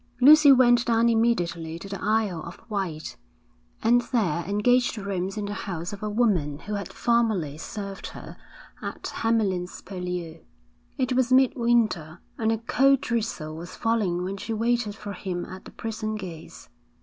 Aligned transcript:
Lucy 0.19 0.51
went 0.51 0.83
down 0.85 1.07
immediately 1.09 1.77
to 1.77 1.87
the 1.87 2.01
Isle 2.03 2.41
of 2.41 2.59
Wight, 2.71 3.17
and 3.83 4.01
there 4.01 4.43
engaged 4.47 4.97
rooms 4.97 5.37
in 5.37 5.45
the 5.45 5.53
house 5.53 5.93
of 5.93 6.01
a 6.01 6.09
woman 6.09 6.57
who 6.57 6.73
had 6.73 6.91
formerly 6.91 7.55
served 7.59 8.07
her 8.07 8.35
at 8.81 9.11
Hamlyn's 9.17 9.79
Purlieu. 9.83 10.39
It 10.97 11.13
was 11.13 11.31
midwinter, 11.31 12.17
and 12.39 12.51
a 12.51 12.57
cold 12.57 13.01
drizzle 13.01 13.55
was 13.55 13.75
falling 13.75 14.23
when 14.23 14.37
she 14.37 14.53
waited 14.53 14.95
for 14.95 15.13
him 15.13 15.45
at 15.45 15.65
the 15.65 15.71
prison 15.71 16.15
gates. 16.15 16.67